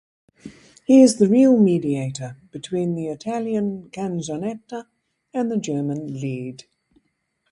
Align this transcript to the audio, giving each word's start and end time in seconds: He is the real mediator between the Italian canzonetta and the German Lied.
He 0.87 1.03
is 1.03 1.17
the 1.19 1.27
real 1.27 1.59
mediator 1.59 2.35
between 2.49 2.95
the 2.95 3.05
Italian 3.09 3.91
canzonetta 3.91 4.87
and 5.31 5.51
the 5.51 5.57
German 5.57 6.19
Lied. 6.19 6.63